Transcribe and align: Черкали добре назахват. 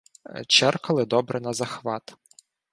Черкали 0.47 1.05
добре 1.05 1.39
назахват. 1.39 2.15